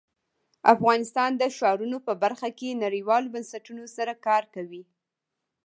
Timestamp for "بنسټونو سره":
3.35-4.13